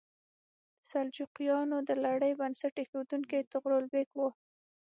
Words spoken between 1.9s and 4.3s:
لړۍ بنسټ ایښودونکی طغرل بیګ و.